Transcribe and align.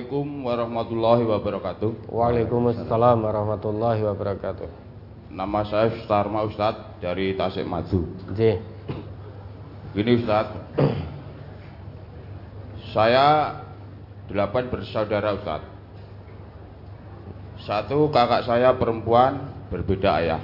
Assalamualaikum 0.00 0.48
warahmatullahi 0.48 1.24
wabarakatuh. 1.28 2.08
Waalaikumsalam 2.08 3.20
warahmatullahi 3.20 4.00
wabarakatuh. 4.00 4.68
Nama 5.28 5.60
saya 5.68 5.92
Starma 6.08 6.40
Ustadz 6.48 7.04
dari 7.04 7.36
Tasikmadu. 7.36 8.08
J. 8.32 8.64
Gini 9.92 10.24
Ustadz, 10.24 10.56
saya 12.96 13.60
delapan 14.24 14.72
bersaudara 14.72 15.36
Ustadz. 15.36 15.68
Satu 17.68 18.08
kakak 18.08 18.48
saya 18.48 18.72
perempuan 18.80 19.52
berbeda 19.68 20.16
ayah. 20.16 20.40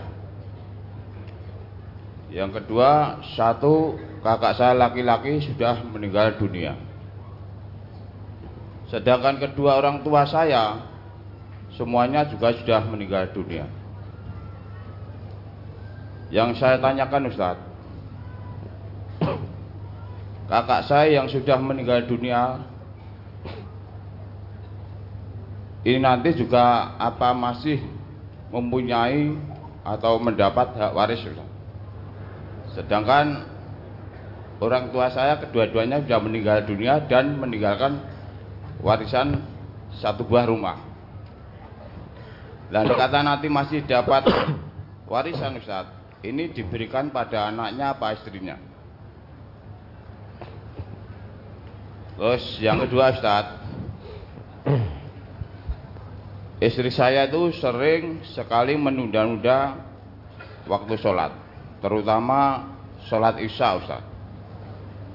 Yang 2.28 2.60
kedua, 2.60 3.24
satu 3.32 3.96
kakak 4.20 4.52
saya 4.60 4.76
laki-laki 4.76 5.40
sudah 5.48 5.80
meninggal 5.80 6.36
dunia. 6.36 6.76
Sedangkan 8.86 9.42
kedua 9.42 9.82
orang 9.82 10.06
tua 10.06 10.22
saya 10.30 10.78
semuanya 11.74 12.22
juga 12.30 12.54
sudah 12.54 12.86
meninggal 12.86 13.34
dunia. 13.34 13.66
Yang 16.30 16.58
saya 16.62 16.78
tanyakan 16.78 17.30
Ustadz, 17.30 17.66
kakak 20.50 20.82
saya 20.86 21.22
yang 21.22 21.26
sudah 21.30 21.58
meninggal 21.58 22.02
dunia 22.06 22.62
ini 25.86 26.02
nanti 26.02 26.34
juga 26.34 26.98
apa 26.98 27.30
masih 27.30 27.78
mempunyai 28.50 29.34
atau 29.86 30.18
mendapat 30.18 30.74
hak 30.78 30.94
waris 30.94 31.22
Ustadz? 31.26 31.54
Sedangkan 32.74 33.46
orang 34.62 34.94
tua 34.94 35.10
saya 35.10 35.42
kedua-duanya 35.42 36.02
sudah 36.06 36.20
meninggal 36.22 36.58
dunia 36.66 37.02
dan 37.06 37.38
meninggalkan 37.38 38.15
warisan 38.86 39.42
satu 39.98 40.22
buah 40.22 40.46
rumah. 40.46 40.78
Lalu 42.70 42.94
kata 42.94 43.18
nanti 43.26 43.50
masih 43.50 43.82
dapat 43.82 44.30
warisan 45.10 45.58
Ustaz. 45.58 45.90
Ini 46.22 46.54
diberikan 46.54 47.10
pada 47.10 47.50
anaknya 47.50 47.98
apa 47.98 48.14
istrinya? 48.14 48.54
Terus 52.14 52.44
yang 52.62 52.86
kedua 52.86 53.10
Ustaz. 53.10 53.46
Istri 56.56 56.88
saya 56.88 57.28
itu 57.28 57.52
sering 57.58 58.22
sekali 58.32 58.78
menunda-nunda 58.78 59.76
waktu 60.64 60.94
sholat. 60.96 61.34
Terutama 61.82 62.70
sholat 63.10 63.42
isya 63.42 63.76
Ustaz. 63.82 64.02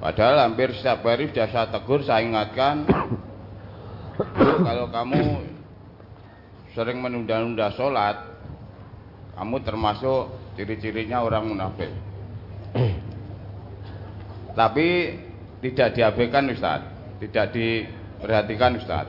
Padahal 0.02 0.50
hampir 0.50 0.74
setiap 0.74 1.06
hari 1.06 1.30
sudah 1.30 1.48
saya 1.50 1.68
tegur, 1.70 2.02
saya 2.02 2.26
ingatkan 2.26 2.90
kalau 4.66 4.86
kamu 4.90 5.22
sering 6.72 7.02
menunda-nunda 7.02 7.74
sholat, 7.76 8.18
kamu 9.36 9.56
termasuk 9.66 10.32
ciri-cirinya 10.56 11.24
orang 11.26 11.50
munafik. 11.50 11.92
Tapi 14.60 14.88
tidak 15.64 15.96
diabaikan 15.96 16.52
Ustaz, 16.52 16.82
tidak 17.24 17.56
diperhatikan 17.56 18.76
Ustaz. 18.78 19.08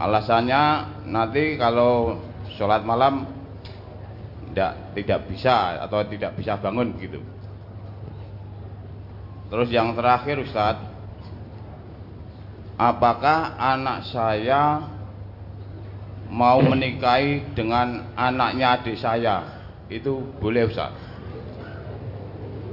Alasannya 0.00 0.62
nanti 1.06 1.60
kalau 1.60 2.18
sholat 2.56 2.82
malam 2.82 3.28
tidak 4.52 4.96
tidak 4.96 5.20
bisa 5.28 5.80
atau 5.84 6.04
tidak 6.08 6.32
bisa 6.36 6.56
bangun 6.60 6.96
gitu. 7.00 7.20
Terus 9.52 9.68
yang 9.68 9.92
terakhir 9.92 10.40
Ustadz 10.40 10.91
apakah 12.82 13.54
anak 13.54 14.10
saya 14.10 14.82
mau 16.26 16.58
menikahi 16.58 17.54
dengan 17.54 18.10
anaknya 18.18 18.80
adik 18.80 18.98
saya? 18.98 19.62
Itu 19.86 20.24
boleh 20.42 20.66
Ustaz. 20.66 20.90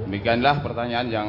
Demikianlah 0.08 0.64
pertanyaan 0.64 1.08
yang 1.12 1.28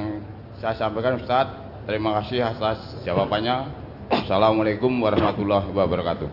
saya 0.57 0.73
sampaikan 0.73 1.21
Ustaz. 1.21 1.51
Terima 1.85 2.17
kasih 2.21 2.41
atas 2.41 2.97
jawabannya. 3.05 3.69
Assalamualaikum 4.09 4.89
warahmatullahi 4.97 5.69
wabarakatuh. 5.69 6.29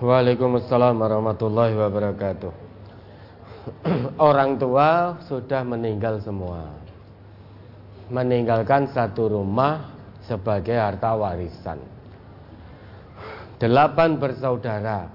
Waalaikumsalam 0.00 0.96
warahmatullahi 0.96 1.74
wabarakatuh. 1.76 2.52
Orang 4.16 4.56
tua 4.56 5.20
sudah 5.28 5.60
meninggal 5.66 6.20
semua. 6.24 6.72
Meninggalkan 8.10 8.90
satu 8.90 9.30
rumah 9.30 9.99
sebagai 10.30 10.78
harta 10.78 11.18
warisan. 11.18 11.82
Delapan 13.58 14.14
bersaudara, 14.22 15.10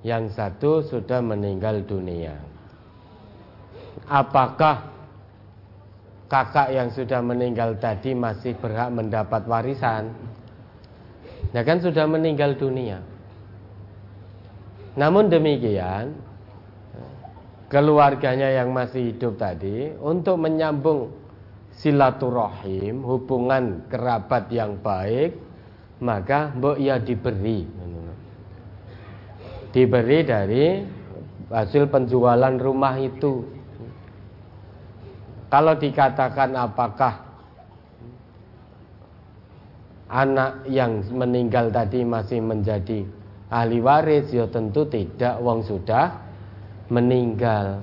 yang 0.00 0.32
satu 0.32 0.80
sudah 0.80 1.20
meninggal 1.20 1.84
dunia. 1.84 2.40
Apakah 4.08 4.88
kakak 6.32 6.72
yang 6.72 6.88
sudah 6.88 7.20
meninggal 7.20 7.76
tadi 7.76 8.16
masih 8.16 8.56
berhak 8.56 8.88
mendapat 8.88 9.44
warisan? 9.44 10.08
Ya 11.52 11.62
kan 11.62 11.84
sudah 11.84 12.08
meninggal 12.08 12.56
dunia. 12.56 13.04
Namun 14.98 15.30
demikian, 15.30 16.16
keluarganya 17.70 18.50
yang 18.50 18.74
masih 18.74 19.14
hidup 19.14 19.38
tadi 19.38 19.94
untuk 20.02 20.36
menyambung 20.42 21.23
silaturahim, 21.78 23.02
hubungan 23.02 23.86
kerabat 23.90 24.50
yang 24.50 24.78
baik, 24.78 25.36
maka 26.02 26.52
mbok 26.54 26.78
ya 26.78 26.98
diberi. 27.00 27.66
Diberi 29.74 30.18
dari 30.22 30.66
hasil 31.50 31.90
penjualan 31.90 32.54
rumah 32.58 32.94
itu. 32.98 33.42
Kalau 35.50 35.74
dikatakan 35.78 36.54
apakah 36.58 37.14
anak 40.10 40.66
yang 40.70 41.02
meninggal 41.10 41.74
tadi 41.74 42.06
masih 42.06 42.38
menjadi 42.38 43.02
ahli 43.50 43.78
waris 43.82 44.30
ya 44.30 44.46
tentu 44.50 44.86
tidak 44.86 45.38
wong 45.42 45.62
sudah 45.62 46.22
meninggal 46.90 47.82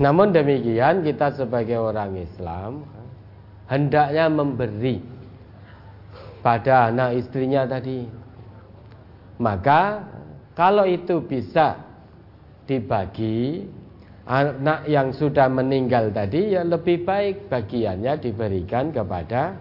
namun 0.00 0.32
demikian 0.32 1.04
kita 1.04 1.36
sebagai 1.36 1.76
orang 1.76 2.16
Islam 2.16 2.88
hendaknya 3.68 4.28
memberi 4.32 5.04
pada 6.40 6.88
anak 6.88 7.20
istrinya 7.20 7.68
tadi. 7.68 8.08
Maka 9.40 10.04
kalau 10.52 10.84
itu 10.84 11.20
bisa 11.24 11.80
dibagi 12.64 13.66
anak 14.24 14.86
yang 14.86 15.10
sudah 15.10 15.50
meninggal 15.50 16.14
tadi 16.14 16.54
ya 16.54 16.62
lebih 16.62 17.02
baik 17.02 17.50
bagiannya 17.50 18.22
diberikan 18.22 18.94
kepada 18.94 19.58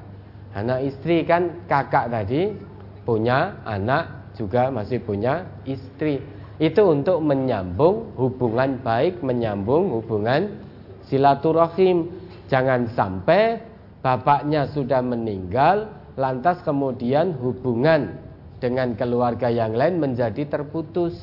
anak 0.53 0.86
istri 0.86 1.25
kan 1.25 1.66
kakak 1.66 2.14
tadi 2.14 2.53
punya 3.02 3.58
anak 3.66 4.31
juga 4.38 4.70
masih 4.70 5.02
punya 5.02 5.50
istri 5.66 6.22
itu 6.62 6.86
untuk 6.86 7.26
menyambung 7.26 8.14
hubungan 8.22 8.78
baik, 8.86 9.26
menyambung 9.26 9.98
hubungan 9.98 10.62
silaturahim. 11.10 12.06
Jangan 12.54 12.94
sampai 12.94 13.58
bapaknya 14.06 14.70
sudah 14.70 15.02
meninggal, 15.02 15.90
lantas 16.14 16.62
kemudian 16.62 17.34
hubungan 17.42 18.14
dengan 18.62 18.94
keluarga 18.94 19.50
yang 19.50 19.74
lain 19.74 19.97
menjadi 19.97 20.46
terputus. 20.46 21.18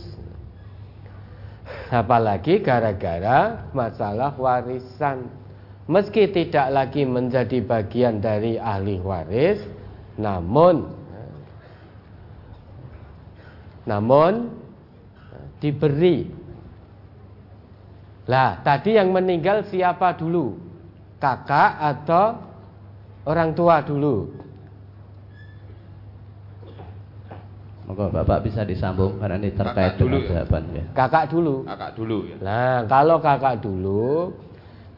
Apalagi 1.95 2.59
gara-gara 2.59 3.71
masalah 3.71 4.35
warisan. 4.35 5.31
Meski 5.87 6.35
tidak 6.35 6.69
lagi 6.75 7.07
menjadi 7.07 7.62
bagian 7.62 8.19
dari 8.19 8.59
ahli 8.59 8.99
waris, 8.99 9.62
namun 10.19 10.91
namun 13.89 14.58
diberi. 15.59 16.31
Lah, 18.29 18.61
tadi 18.61 18.95
yang 18.95 19.11
meninggal 19.11 19.65
siapa 19.67 20.15
dulu? 20.15 20.59
Kakak 21.19 21.73
atau 21.81 22.39
orang 23.27 23.51
tua 23.57 23.83
dulu? 23.83 24.31
Moga 27.89 28.13
Bapak 28.13 28.45
bisa 28.45 28.69
disambung 28.69 29.17
karena 29.17 29.41
ini 29.41 29.57
terkait 29.57 29.97
kakak 29.97 30.05
dengan 30.05 30.21
jawaban 30.29 30.65
ya. 30.77 30.85
Kakak 30.93 31.25
dulu. 31.33 31.55
Kakak 31.65 31.91
dulu 31.97 32.19
ya. 32.29 32.37
Nah, 32.45 32.77
kalau 32.85 33.17
kakak 33.17 33.57
dulu, 33.65 34.37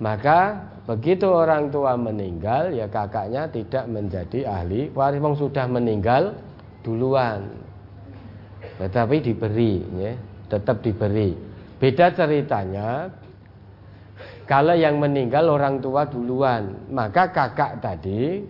maka 0.02 0.66
begitu 0.90 1.30
orang 1.30 1.70
tua 1.70 1.94
meninggal 1.94 2.74
ya 2.74 2.90
kakaknya 2.90 3.46
tidak 3.46 3.86
menjadi 3.86 4.42
ahli 4.42 4.90
waris 4.90 5.22
wong 5.22 5.38
sudah 5.38 5.70
meninggal 5.70 6.34
duluan. 6.82 7.46
Tetapi 8.82 9.22
diberi 9.22 9.86
ya 9.94 10.12
tetap 10.50 10.82
diberi. 10.82 11.32
Beda 11.78 12.12
ceritanya 12.12 13.08
kalau 14.50 14.74
yang 14.74 14.98
meninggal 14.98 15.46
orang 15.46 15.78
tua 15.78 16.10
duluan, 16.10 16.90
maka 16.90 17.30
kakak 17.30 17.78
tadi 17.78 18.42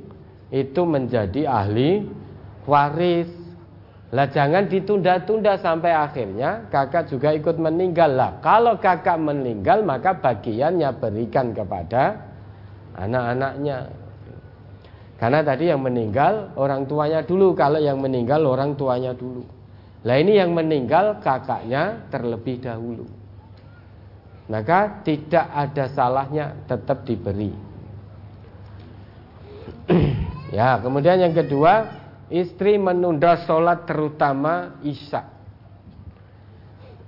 itu 0.49 0.83
menjadi 0.89 1.45
ahli 1.45 2.09
waris. 2.65 3.29
Lah 4.11 4.27
jangan 4.27 4.67
ditunda-tunda 4.67 5.61
sampai 5.61 5.95
akhirnya 5.95 6.67
kakak 6.73 7.13
juga 7.13 7.31
ikut 7.37 7.61
meninggal 7.61 8.17
lah. 8.17 8.43
Kalau 8.43 8.81
kakak 8.81 9.21
meninggal 9.21 9.87
maka 9.87 10.17
bagiannya 10.17 10.89
berikan 10.99 11.55
kepada 11.55 12.19
anak-anaknya. 12.99 13.93
Karena 15.21 15.45
tadi 15.45 15.69
yang 15.69 15.85
meninggal 15.85 16.57
orang 16.57 16.89
tuanya 16.89 17.21
dulu, 17.21 17.53
kalau 17.53 17.77
yang 17.77 18.01
meninggal 18.01 18.41
orang 18.49 18.73
tuanya 18.73 19.13
dulu. 19.13 19.45
Lah 20.01 20.17
ini 20.17 20.41
yang 20.41 20.57
meninggal 20.57 21.21
kakaknya 21.21 22.09
terlebih 22.09 22.65
dahulu. 22.65 23.05
Maka 24.49 25.05
tidak 25.05 25.47
ada 25.53 25.85
salahnya 25.93 26.57
tetap 26.65 27.05
diberi. 27.05 27.53
ya, 30.57 30.81
kemudian 30.81 31.21
yang 31.21 31.37
kedua, 31.37 31.87
istri 32.33 32.81
menunda 32.81 33.45
sholat 33.45 33.85
terutama 33.85 34.81
isya. 34.83 35.23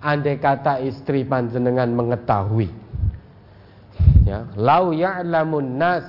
Andai 0.02 0.38
kata 0.38 0.82
istri 0.82 1.22
panjenengan 1.22 1.86
mengetahui, 1.86 2.66
ya, 4.26 4.50
lau 4.58 4.90
ya'lamun 4.90 5.78
nas 5.78 6.06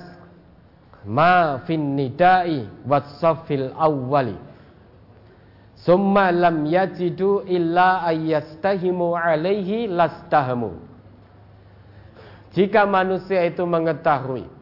ma 1.06 1.62
fin 1.62 1.94
nidai 1.94 2.66
wasafil 2.82 3.70
awwali 3.78 4.34
summa 5.84 6.32
lam 6.32 6.64
yajidu 6.64 7.44
illa 7.44 8.08
ayyastahimu 8.08 9.12
alaihi 9.12 9.86
lastahamu 9.86 10.80
jika 12.54 12.88
manusia 12.88 13.44
itu 13.44 13.66
mengetahui 13.66 14.54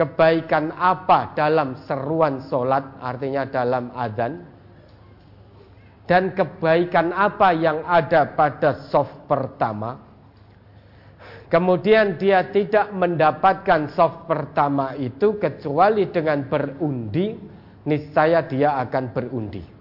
kebaikan 0.00 0.72
apa 0.76 1.36
dalam 1.36 1.76
seruan 1.84 2.40
solat, 2.48 3.00
artinya 3.04 3.44
dalam 3.44 3.92
adzan, 3.92 4.48
dan 6.08 6.32
kebaikan 6.32 7.12
apa 7.12 7.52
yang 7.52 7.84
ada 7.84 8.32
pada 8.32 8.88
soft 8.88 9.28
pertama, 9.28 10.00
kemudian 11.52 12.16
dia 12.16 12.48
tidak 12.48 12.88
mendapatkan 12.96 13.92
soft 13.92 14.24
pertama 14.24 14.96
itu 14.96 15.36
kecuali 15.36 16.08
dengan 16.08 16.48
berundi, 16.48 17.36
niscaya 17.84 18.40
dia 18.48 18.80
akan 18.80 19.04
berundi. 19.12 19.79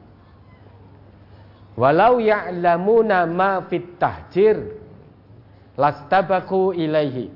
Walau 1.79 2.19
ya'lamuna 2.19 3.23
ma 3.23 3.63
fit 3.71 3.95
tahjir 3.95 4.59
lastabaku 5.79 6.75
ilaihi 6.75 7.31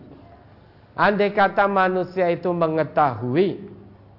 Andai 0.93 1.31
kata 1.33 1.65
manusia 1.65 2.29
itu 2.29 2.51
mengetahui 2.53 3.71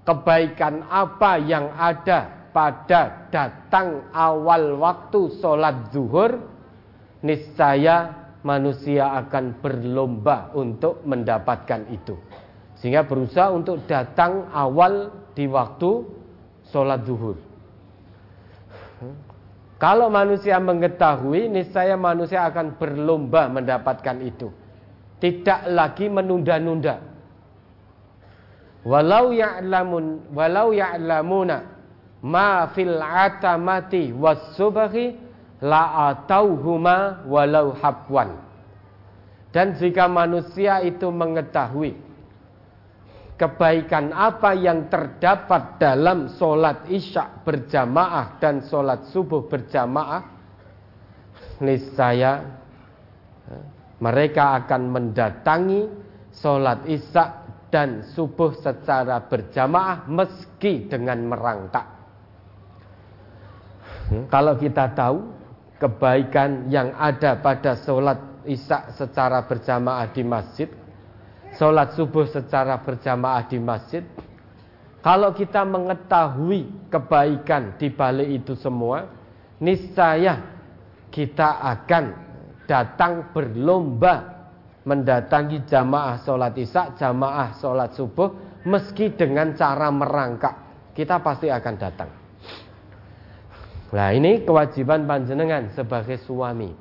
kebaikan 0.02 0.82
apa 0.90 1.38
yang 1.38 1.70
ada 1.70 2.50
pada 2.50 3.30
datang 3.30 4.10
awal 4.10 4.78
waktu 4.82 5.38
sholat 5.38 5.94
zuhur, 5.94 6.34
niscaya 7.22 8.26
manusia 8.42 9.06
akan 9.22 9.62
berlomba 9.62 10.50
untuk 10.54 11.02
mendapatkan 11.06 11.86
itu. 11.94 12.18
Sehingga 12.82 13.06
berusaha 13.06 13.54
untuk 13.54 13.86
datang 13.86 14.50
awal 14.50 15.14
di 15.30 15.46
waktu 15.46 16.10
sholat 16.74 17.06
zuhur. 17.06 17.38
Kalau 19.78 20.06
manusia 20.08 20.56
mengetahui, 20.62 21.50
niscaya 21.50 21.98
manusia 21.98 22.46
akan 22.46 22.78
berlomba 22.78 23.50
mendapatkan 23.50 24.22
itu 24.22 24.48
tidak 25.24 25.64
lagi 25.72 26.12
menunda-nunda. 26.12 27.00
Walau 28.84 29.32
ya'lamun 29.32 30.28
walau 30.36 30.76
ya'lamuna 30.76 31.64
ma 32.20 32.68
fil 32.76 33.00
atamati 33.00 34.12
was 34.12 34.36
subhi 34.60 35.16
la 35.64 36.12
atauhuma 36.12 37.24
walau 37.24 37.72
habwan. 37.80 38.36
Dan 39.48 39.80
jika 39.80 40.04
manusia 40.04 40.84
itu 40.84 41.08
mengetahui 41.08 41.96
kebaikan 43.34 44.14
apa 44.14 44.54
yang 44.54 44.86
terdapat 44.86 45.82
dalam 45.82 46.31
solat 46.38 46.86
isya 46.86 47.42
berjamaah 47.42 48.38
dan 48.38 48.62
solat 48.62 49.10
subuh 49.10 49.50
berjamaah, 49.50 50.22
niscaya 51.58 52.62
mereka 53.98 54.62
akan 54.62 54.82
mendatangi 54.90 55.86
sholat 56.34 56.86
isya 56.86 57.46
dan 57.70 58.06
subuh 58.14 58.54
secara 58.54 59.19
berjamaah 59.26 60.06
meski 60.06 60.86
dengan 60.86 61.26
merangkak. 61.26 61.86
Hmm, 64.04 64.31
kalau 64.31 64.54
kita 64.54 64.94
tahu 64.94 65.26
kebaikan 65.82 66.70
yang 66.70 66.94
ada 66.94 67.40
pada 67.40 67.75
sholat 67.82 68.20
isya 68.46 68.94
secara 68.94 69.42
berjamaah 69.48 70.06
di 70.12 70.22
masjid, 70.22 70.70
sholat 71.56 71.94
subuh 71.94 72.26
secara 72.28 72.78
berjamaah 72.82 73.44
di 73.46 73.58
masjid, 73.58 74.02
kalau 75.04 75.36
kita 75.36 75.62
mengetahui 75.68 76.88
kebaikan 76.88 77.76
di 77.76 77.92
balik 77.92 78.40
itu 78.42 78.56
semua, 78.56 79.04
niscaya 79.60 80.40
kita 81.12 81.60
akan 81.60 82.04
datang 82.64 83.30
berlomba 83.36 84.48
mendatangi 84.84 85.64
jamaah 85.68 86.20
sholat 86.24 86.56
isya, 86.56 86.96
jamaah 86.96 87.56
sholat 87.60 87.92
subuh, 87.96 88.32
meski 88.64 89.12
dengan 89.12 89.52
cara 89.56 89.88
merangkak, 89.92 90.54
kita 90.96 91.20
pasti 91.20 91.48
akan 91.52 91.74
datang. 91.76 92.10
Nah 93.94 94.10
ini 94.10 94.42
kewajiban 94.42 95.06
panjenengan 95.06 95.70
sebagai 95.76 96.18
suami. 96.24 96.72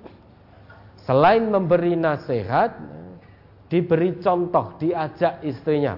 Selain 1.03 1.43
memberi 1.43 1.99
nasihat, 1.99 2.71
diberi 3.73 4.21
contoh, 4.21 4.77
diajak 4.77 5.41
istrinya 5.41 5.97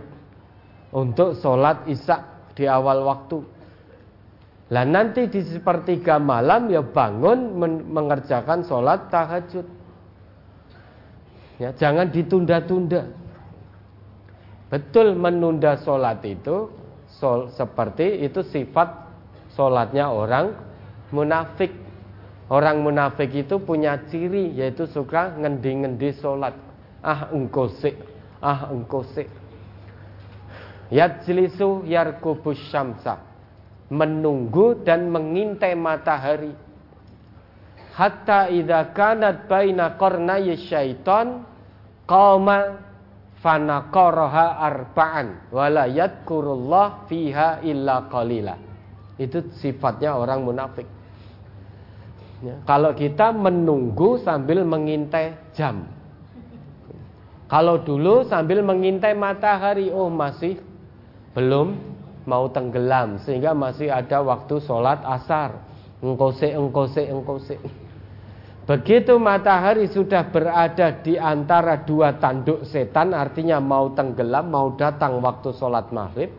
untuk 0.95 1.36
sholat 1.36 1.83
isya 1.92 2.24
di 2.56 2.63
awal 2.63 3.04
waktu. 3.04 3.44
Lah 4.72 4.88
nanti 4.88 5.27
di 5.27 5.44
sepertiga 5.44 6.16
malam 6.16 6.72
ya 6.72 6.80
bangun 6.80 7.59
mengerjakan 7.92 8.64
sholat 8.64 9.11
tahajud. 9.11 9.68
Ya, 11.59 11.76
jangan 11.76 12.07
ditunda-tunda. 12.16 13.11
Betul 14.71 15.19
menunda 15.19 15.76
sholat 15.83 16.23
itu 16.23 16.71
sol, 17.19 17.52
seperti 17.52 18.23
itu 18.23 18.40
sifat 18.40 18.88
sholatnya 19.52 20.07
orang 20.07 20.56
munafik. 21.11 21.76
Orang 22.47 22.88
munafik 22.88 23.35
itu 23.35 23.59
punya 23.59 24.00
ciri 24.07 24.56
yaitu 24.56 24.88
suka 24.88 25.35
ngendi-ngendi 25.38 26.16
sholat. 26.18 26.65
Ah 27.06 27.30
engkau 27.30 27.69
sik, 27.69 27.94
ah 28.42 28.74
engkau 28.74 29.06
sik. 29.14 29.30
Yajlisu 30.90 31.85
yarkubus 31.85 32.57
syamsa. 32.74 33.21
Menunggu 33.94 34.81
dan 34.81 35.14
mengintai 35.14 35.78
matahari. 35.78 36.50
Hatta 37.94 38.50
idza 38.50 38.90
kanat 38.97 39.45
baina 39.45 39.94
qarnay 39.94 40.57
syaitan 40.66 41.45
qama 42.09 42.81
fanaqaraha 43.45 44.57
arba'an 44.66 45.54
wala 45.54 45.85
yadkurullah 45.85 47.06
fiha 47.06 47.62
illa 47.62 48.09
qalila. 48.09 48.57
Itu 49.21 49.54
sifatnya 49.62 50.18
orang 50.18 50.42
munafik. 50.42 50.90
Ya. 52.44 52.59
kalau 52.68 52.92
kita 52.92 53.31
menunggu 53.31 54.19
sambil 54.19 54.68
mengintai 54.68 55.40
jam 55.56 55.88
kalau 57.45 57.81
dulu 57.81 58.25
sambil 58.25 58.66
mengintai 58.66 59.14
matahari 59.14 59.94
oh 59.94 60.09
masih 60.09 60.57
belum 61.37 61.78
mau 62.25 62.49
tenggelam 62.49 63.21
sehingga 63.21 63.54
masih 63.54 63.94
ada 63.94 64.25
waktu 64.25 64.57
sholat 64.66 65.06
asar. 65.06 65.61
Engkose 66.02 66.52
engkose 66.52 67.07
engkose 67.07 67.56
begitu 68.66 69.16
matahari 69.21 69.85
sudah 69.90 70.25
berada 70.33 71.02
di 71.06 71.21
antara 71.21 71.85
dua 71.85 72.18
tanduk 72.18 72.66
setan 72.66 73.14
artinya 73.14 73.61
mau 73.61 73.94
tenggelam 73.94 74.49
mau 74.49 74.73
datang 74.73 75.21
waktu 75.21 75.54
sholat 75.54 75.94
maghrib 75.94 76.33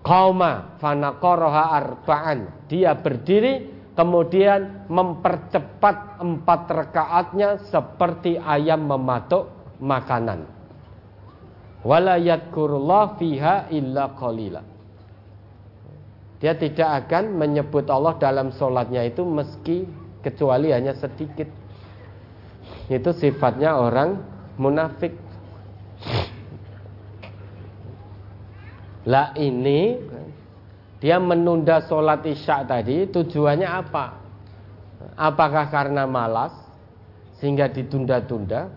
kauma 0.00 0.76
fanakoroha 0.80 1.64
arba'an. 1.76 2.66
Dia 2.66 2.96
berdiri 2.96 3.79
kemudian 4.00 4.88
mempercepat 4.88 6.24
empat 6.24 6.60
rekaatnya 6.72 7.60
seperti 7.68 8.40
ayam 8.40 8.88
mematuk 8.88 9.52
makanan 9.76 10.48
fiha 13.16 13.68
illa 13.72 14.04
qalila. 14.16 14.62
Dia 16.40 16.56
tidak 16.56 17.04
akan 17.04 17.36
menyebut 17.36 17.84
Allah 17.92 18.16
dalam 18.16 18.52
sholatnya 18.52 19.04
itu 19.04 19.24
meski 19.28 19.84
kecuali 20.24 20.72
hanya 20.72 20.96
sedikit. 20.96 21.48
Itu 22.88 23.12
sifatnya 23.12 23.76
orang 23.76 24.24
munafik. 24.56 25.12
Lah 29.04 29.32
ini 29.36 29.96
dia 31.00 31.16
menunda 31.16 31.80
sholat 31.88 32.20
isya 32.28 32.68
tadi 32.68 33.08
tujuannya 33.08 33.64
apa? 33.64 34.20
Apakah 35.16 35.72
karena 35.72 36.04
malas 36.04 36.52
sehingga 37.40 37.72
ditunda-tunda? 37.72 38.68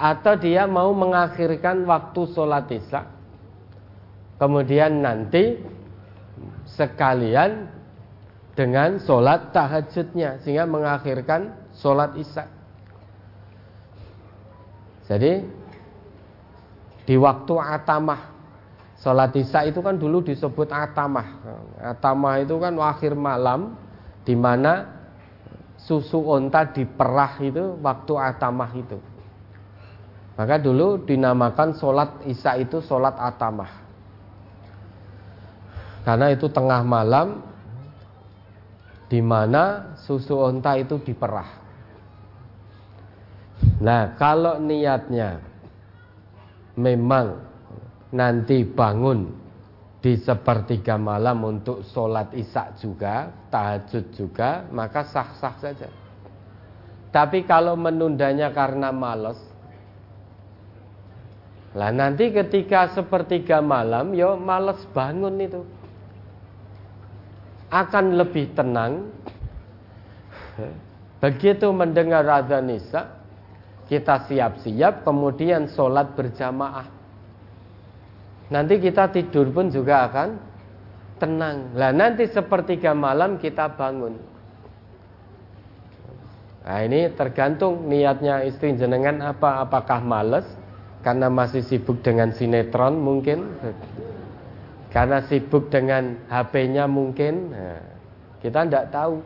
Atau 0.00 0.40
dia 0.40 0.64
mau 0.64 0.96
mengakhirkan 0.96 1.84
waktu 1.84 2.32
sholat 2.32 2.72
isya 2.72 3.04
Kemudian 4.40 5.04
nanti 5.04 5.60
sekalian 6.64 7.68
dengan 8.56 8.96
sholat 9.04 9.52
tahajudnya 9.52 10.40
Sehingga 10.40 10.64
mengakhirkan 10.64 11.52
sholat 11.76 12.16
isya 12.16 12.48
Jadi 15.04 15.44
di 17.04 17.14
waktu 17.20 17.54
atamah 17.60 18.39
Sholat 19.00 19.32
isya 19.32 19.64
itu 19.64 19.80
kan 19.80 19.96
dulu 19.96 20.20
disebut 20.20 20.68
atamah. 20.68 21.40
Atamah 21.80 22.44
itu 22.44 22.52
kan 22.60 22.76
akhir 22.76 23.16
malam 23.16 23.72
di 24.28 24.36
mana 24.36 24.84
susu 25.80 26.20
onta 26.20 26.68
diperah 26.68 27.40
itu 27.40 27.80
waktu 27.80 28.12
atamah 28.12 28.70
itu. 28.76 29.00
Maka 30.36 30.60
dulu 30.60 31.00
dinamakan 31.08 31.80
sholat 31.80 32.28
isya 32.28 32.60
itu 32.60 32.84
sholat 32.84 33.16
atamah. 33.16 33.72
Karena 36.04 36.32
itu 36.32 36.52
tengah 36.52 36.84
malam 36.84 37.40
di 39.08 39.24
mana 39.24 39.96
susu 39.96 40.36
onta 40.36 40.76
itu 40.76 41.00
diperah. 41.00 41.48
Nah, 43.80 44.12
kalau 44.20 44.60
niatnya 44.60 45.40
memang 46.76 47.49
nanti 48.10 48.66
bangun 48.66 49.30
di 50.00 50.16
sepertiga 50.16 50.96
malam 50.96 51.44
untuk 51.44 51.84
sholat 51.92 52.32
isya 52.32 52.72
juga, 52.80 53.28
tahajud 53.52 54.04
juga, 54.16 54.64
maka 54.72 55.04
sah-sah 55.04 55.54
saja. 55.60 55.88
Tapi 57.10 57.44
kalau 57.44 57.76
menundanya 57.76 58.48
karena 58.54 58.88
males, 58.94 59.36
lah 61.76 61.92
nanti 61.92 62.32
ketika 62.32 62.96
sepertiga 62.96 63.60
malam, 63.60 64.16
yo 64.16 64.34
males 64.40 64.80
bangun 64.90 65.36
itu, 65.38 65.62
akan 67.70 68.18
lebih 68.18 68.56
tenang. 68.56 69.06
Begitu 71.20 71.68
mendengar 71.76 72.24
azan 72.24 72.72
isya, 72.72 73.20
kita 73.84 74.24
siap-siap, 74.24 75.04
kemudian 75.04 75.68
sholat 75.68 76.16
berjamaah. 76.16 76.99
Nanti 78.50 78.82
kita 78.82 79.14
tidur 79.14 79.46
pun 79.54 79.70
juga 79.70 80.10
akan 80.10 80.28
tenang. 81.22 81.70
Lah 81.78 81.94
nanti 81.94 82.26
sepertiga 82.26 82.90
malam 82.90 83.38
kita 83.38 83.70
bangun. 83.78 84.18
Nah 86.66 86.80
ini 86.82 87.08
tergantung 87.14 87.86
niatnya 87.86 88.42
istri 88.44 88.74
jenengan 88.74 89.22
apa 89.22 89.64
apakah 89.64 90.02
males 90.02 90.44
karena 91.00 91.30
masih 91.30 91.62
sibuk 91.62 92.02
dengan 92.02 92.34
sinetron 92.34 92.98
mungkin. 92.98 93.54
Karena 94.90 95.22
sibuk 95.30 95.70
dengan 95.70 96.18
HP-nya 96.26 96.90
mungkin. 96.90 97.54
Nah, 97.54 97.78
kita 98.42 98.66
tidak 98.66 98.90
tahu. 98.90 99.22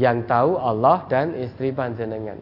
Yang 0.00 0.18
tahu 0.26 0.50
Allah 0.58 1.04
dan 1.06 1.38
istri 1.38 1.70
panjenengan. 1.70 2.40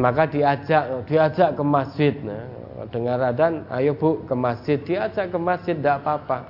Maka 0.00 0.26
diajak 0.26 1.04
diajak 1.06 1.54
ke 1.54 1.62
masjid 1.62 2.16
nah, 2.24 2.57
dengar 2.86 3.18
adzan, 3.18 3.66
ayo 3.74 3.98
bu 3.98 4.22
ke 4.22 4.34
masjid, 4.38 4.78
diajak 4.78 5.34
ke 5.34 5.38
masjid, 5.38 5.74
tidak 5.74 6.06
apa-apa. 6.06 6.46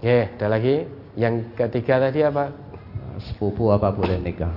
Ya, 0.00 0.32
ada 0.32 0.56
lagi. 0.56 0.88
Yang 1.18 1.50
ketiga 1.58 1.98
tadi 1.98 2.22
apa? 2.22 2.54
Sepupu 3.18 3.74
apa 3.74 3.90
boleh 3.90 4.16
nikah? 4.22 4.54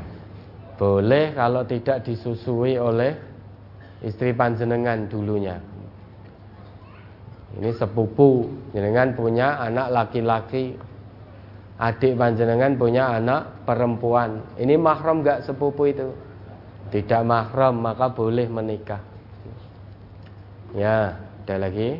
Boleh 0.77 1.33
kalau 1.33 1.65
tidak 1.65 2.05
disusui 2.05 2.77
oleh 2.77 3.17
istri 4.05 4.31
panjenengan 4.37 5.09
dulunya. 5.09 5.57
Ini 7.57 7.75
sepupu, 7.75 8.47
jenengan 8.71 9.11
punya 9.11 9.59
anak 9.59 9.91
laki-laki, 9.91 10.77
adik 11.81 12.15
panjenengan 12.15 12.77
punya 12.79 13.17
anak 13.17 13.65
perempuan. 13.67 14.39
Ini 14.55 14.77
mahram 14.79 15.25
gak 15.25 15.43
sepupu 15.43 15.89
itu? 15.89 16.07
Tidak 16.93 17.21
mahram 17.25 17.81
maka 17.81 18.07
boleh 18.13 18.47
menikah. 18.47 19.10
Ya, 20.71 21.19
ada 21.43 21.55
lagi. 21.67 21.99